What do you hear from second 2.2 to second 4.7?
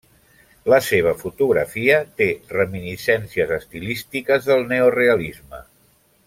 té reminiscències estilístiques del